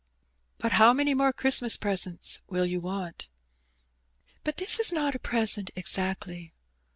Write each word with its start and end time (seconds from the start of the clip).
''But 0.57 0.71
how 0.71 0.93
many 0.93 1.13
more 1.13 1.31
Christmas 1.31 1.77
presents 1.77 2.39
will 2.49 2.65
you 2.65 2.81
want?" 2.81 3.27
"But 4.43 4.57
this 4.57 4.79
is 4.79 4.91
not 4.91 5.13
a 5.13 5.19
present 5.19 5.69
exactly." 5.75 6.55